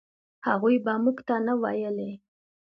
[0.47, 2.11] هغوی به موږ ته نه ویلې.